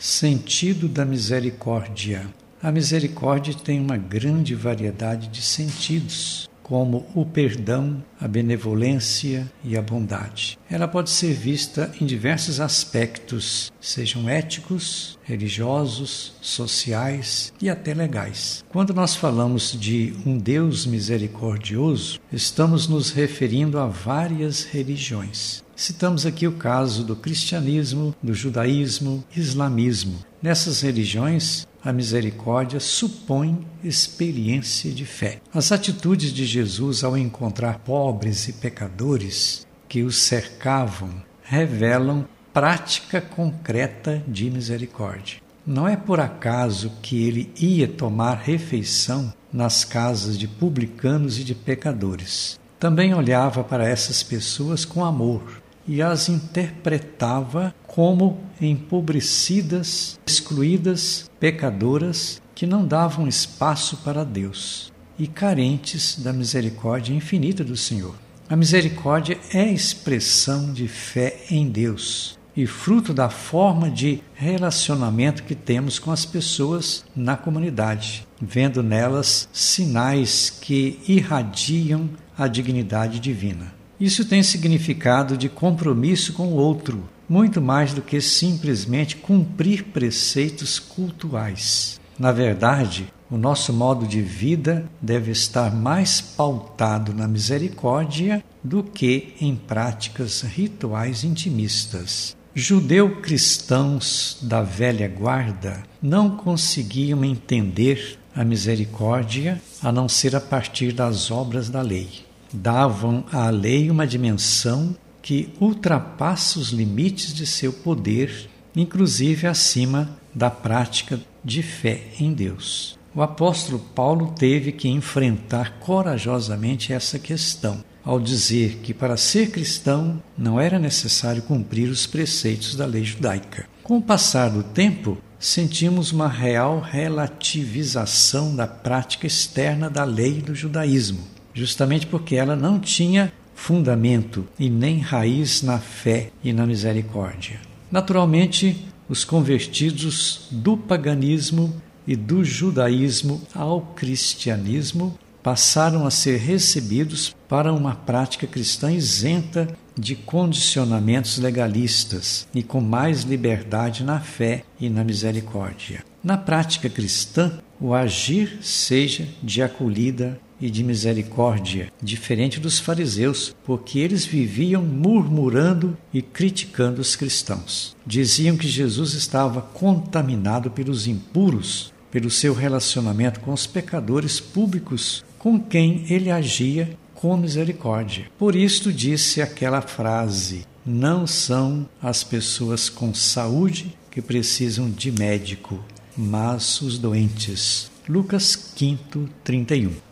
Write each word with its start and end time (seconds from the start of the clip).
Sentido 0.00 0.86
da 0.86 1.04
misericórdia. 1.04 2.24
A 2.62 2.70
misericórdia 2.70 3.52
tem 3.52 3.80
uma 3.80 3.96
grande 3.96 4.54
variedade 4.54 5.26
de 5.26 5.42
sentidos 5.42 6.48
como 6.62 7.04
o 7.16 7.26
perdão, 7.26 8.00
a 8.20 8.26
benevolência 8.26 9.50
e 9.62 9.76
a 9.76 9.82
bondade. 9.82 10.58
Ela 10.70 10.88
pode 10.88 11.10
ser 11.10 11.32
vista 11.32 11.92
em 12.00 12.06
diversos 12.06 12.60
aspectos, 12.60 13.72
sejam 13.80 14.28
éticos, 14.28 15.18
religiosos, 15.22 16.34
sociais 16.40 17.52
e 17.60 17.68
até 17.68 17.94
legais. 17.94 18.64
Quando 18.70 18.92
nós 18.92 19.14
falamos 19.14 19.76
de 19.78 20.14
um 20.26 20.36
Deus 20.36 20.86
misericordioso, 20.86 22.18
estamos 22.32 22.88
nos 22.88 23.10
referindo 23.10 23.78
a 23.78 23.86
várias 23.86 24.64
religiões. 24.64 25.62
Citamos 25.76 26.26
aqui 26.26 26.44
o 26.46 26.52
caso 26.52 27.04
do 27.04 27.14
cristianismo, 27.14 28.12
do 28.20 28.34
judaísmo, 28.34 29.22
islamismo. 29.36 30.18
Nessas 30.42 30.80
religiões, 30.80 31.68
a 31.84 31.92
misericórdia 31.92 32.80
supõe 32.80 33.64
experiência 33.82 34.90
de 34.90 35.04
fé. 35.04 35.40
As 35.54 35.70
atitudes 35.70 36.32
de 36.32 36.44
Jesus 36.44 37.04
ao 37.04 37.16
encontrar 37.16 37.78
pobres 37.78 38.07
e 38.48 38.52
pecadores 38.54 39.66
que 39.86 40.02
os 40.02 40.16
cercavam 40.16 41.10
revelam 41.42 42.26
prática 42.54 43.20
concreta 43.20 44.22
de 44.26 44.50
misericórdia. 44.50 45.40
Não 45.66 45.86
é 45.86 45.94
por 45.94 46.18
acaso 46.18 46.92
que 47.02 47.26
ele 47.26 47.52
ia 47.60 47.86
tomar 47.86 48.38
refeição 48.38 49.32
nas 49.52 49.84
casas 49.84 50.38
de 50.38 50.48
publicanos 50.48 51.38
e 51.38 51.44
de 51.44 51.54
pecadores. 51.54 52.58
Também 52.78 53.12
olhava 53.12 53.62
para 53.62 53.86
essas 53.86 54.22
pessoas 54.22 54.86
com 54.86 55.04
amor 55.04 55.60
e 55.86 56.00
as 56.00 56.30
interpretava 56.30 57.74
como 57.86 58.40
empobrecidas, 58.60 60.18
excluídas, 60.26 61.30
pecadoras 61.38 62.40
que 62.54 62.66
não 62.66 62.86
davam 62.86 63.28
espaço 63.28 63.98
para 63.98 64.24
Deus 64.24 64.90
e 65.18 65.26
carentes 65.26 66.18
da 66.18 66.32
misericórdia 66.32 67.14
infinita 67.14 67.64
do 67.64 67.76
Senhor. 67.76 68.14
A 68.48 68.56
misericórdia 68.56 69.38
é 69.52 69.70
expressão 69.70 70.72
de 70.72 70.88
fé 70.88 71.44
em 71.50 71.68
Deus 71.68 72.38
e 72.56 72.66
fruto 72.66 73.14
da 73.14 73.28
forma 73.28 73.90
de 73.90 74.20
relacionamento 74.34 75.44
que 75.44 75.54
temos 75.54 75.98
com 75.98 76.10
as 76.10 76.24
pessoas 76.24 77.04
na 77.14 77.36
comunidade, 77.36 78.26
vendo 78.40 78.82
nelas 78.82 79.48
sinais 79.52 80.50
que 80.50 80.98
irradiam 81.06 82.10
a 82.36 82.48
dignidade 82.48 83.20
divina. 83.20 83.72
Isso 84.00 84.24
tem 84.24 84.42
significado 84.42 85.36
de 85.36 85.48
compromisso 85.48 86.32
com 86.32 86.48
o 86.48 86.56
outro, 86.56 87.08
muito 87.28 87.60
mais 87.60 87.92
do 87.92 88.02
que 88.02 88.20
simplesmente 88.20 89.16
cumprir 89.16 89.84
preceitos 89.84 90.78
cultuais. 90.78 92.00
Na 92.18 92.32
verdade, 92.32 93.12
o 93.30 93.36
nosso 93.36 93.72
modo 93.72 94.06
de 94.06 94.20
vida 94.20 94.84
deve 95.00 95.30
estar 95.30 95.74
mais 95.74 96.20
pautado 96.20 97.12
na 97.12 97.28
misericórdia 97.28 98.42
do 98.62 98.82
que 98.82 99.34
em 99.40 99.54
práticas 99.54 100.42
rituais 100.42 101.24
intimistas. 101.24 102.36
Judeu-cristãos 102.54 104.38
da 104.42 104.62
velha 104.62 105.08
guarda 105.08 105.82
não 106.02 106.30
conseguiam 106.30 107.24
entender 107.24 108.18
a 108.34 108.44
misericórdia 108.44 109.60
a 109.82 109.92
não 109.92 110.08
ser 110.08 110.34
a 110.34 110.40
partir 110.40 110.92
das 110.92 111.30
obras 111.30 111.68
da 111.68 111.82
lei 111.82 112.28
davam 112.52 113.24
à 113.30 113.50
lei 113.50 113.90
uma 113.90 114.06
dimensão 114.06 114.96
que 115.20 115.52
ultrapassa 115.60 116.58
os 116.58 116.70
limites 116.70 117.34
de 117.34 117.46
seu 117.46 117.72
poder, 117.72 118.48
inclusive 118.74 119.46
acima 119.46 120.16
da 120.34 120.50
prática 120.50 121.20
de 121.44 121.62
fé 121.62 122.02
em 122.18 122.32
Deus. 122.32 122.97
O 123.18 123.22
apóstolo 123.22 123.80
Paulo 123.80 124.32
teve 124.38 124.70
que 124.70 124.88
enfrentar 124.88 125.80
corajosamente 125.80 126.92
essa 126.92 127.18
questão, 127.18 127.82
ao 128.04 128.20
dizer 128.20 128.78
que 128.80 128.94
para 128.94 129.16
ser 129.16 129.50
cristão 129.50 130.22
não 130.38 130.60
era 130.60 130.78
necessário 130.78 131.42
cumprir 131.42 131.90
os 131.90 132.06
preceitos 132.06 132.76
da 132.76 132.86
lei 132.86 133.02
judaica. 133.02 133.66
Com 133.82 133.96
o 133.98 134.02
passar 134.02 134.50
do 134.50 134.62
tempo, 134.62 135.18
sentimos 135.36 136.12
uma 136.12 136.28
real 136.28 136.78
relativização 136.78 138.54
da 138.54 138.68
prática 138.68 139.26
externa 139.26 139.90
da 139.90 140.04
lei 140.04 140.34
do 140.34 140.54
judaísmo 140.54 141.18
justamente 141.52 142.06
porque 142.06 142.36
ela 142.36 142.54
não 142.54 142.78
tinha 142.78 143.32
fundamento 143.52 144.46
e 144.56 144.70
nem 144.70 145.00
raiz 145.00 145.60
na 145.60 145.80
fé 145.80 146.30
e 146.44 146.52
na 146.52 146.64
misericórdia. 146.64 147.58
Naturalmente, 147.90 148.86
os 149.08 149.24
convertidos 149.24 150.46
do 150.52 150.76
paganismo 150.76 151.74
e 152.08 152.16
do 152.16 152.42
judaísmo 152.42 153.42
ao 153.54 153.82
cristianismo 153.94 155.18
passaram 155.42 156.06
a 156.06 156.10
ser 156.10 156.38
recebidos 156.38 157.36
para 157.46 157.70
uma 157.70 157.94
prática 157.94 158.46
cristã 158.46 158.90
isenta 158.90 159.68
de 159.94 160.16
condicionamentos 160.16 161.38
legalistas 161.38 162.48
e 162.54 162.62
com 162.62 162.80
mais 162.80 163.22
liberdade 163.22 164.04
na 164.04 164.20
fé 164.20 164.64
e 164.80 164.88
na 164.88 165.04
misericórdia. 165.04 166.02
Na 166.24 166.38
prática 166.38 166.88
cristã, 166.88 167.58
o 167.78 167.92
agir 167.92 168.58
seja 168.62 169.28
de 169.42 169.62
acolhida 169.62 170.40
e 170.60 170.70
de 170.70 170.82
misericórdia, 170.82 171.92
diferente 172.02 172.58
dos 172.58 172.78
fariseus, 172.80 173.54
porque 173.64 173.98
eles 173.98 174.24
viviam 174.24 174.82
murmurando 174.82 175.96
e 176.12 176.20
criticando 176.20 177.00
os 177.00 177.14
cristãos. 177.14 177.96
Diziam 178.04 178.56
que 178.56 178.66
Jesus 178.66 179.14
estava 179.14 179.62
contaminado 179.62 180.70
pelos 180.70 181.06
impuros, 181.06 181.92
pelo 182.10 182.30
seu 182.30 182.54
relacionamento 182.54 183.40
com 183.40 183.52
os 183.52 183.66
pecadores 183.66 184.40
públicos 184.40 185.24
com 185.38 185.60
quem 185.60 186.04
ele 186.08 186.30
agia 186.30 186.96
com 187.14 187.36
misericórdia. 187.36 188.26
Por 188.38 188.54
isto 188.54 188.92
disse 188.92 189.42
aquela 189.42 189.80
frase: 189.80 190.66
Não 190.84 191.26
são 191.26 191.88
as 192.02 192.22
pessoas 192.22 192.88
com 192.88 193.12
saúde 193.12 193.96
que 194.10 194.22
precisam 194.22 194.90
de 194.90 195.12
médico, 195.12 195.84
mas 196.16 196.80
os 196.80 196.98
doentes. 196.98 197.90
Lucas 198.08 198.72
5, 198.76 199.28
31. 199.44 200.07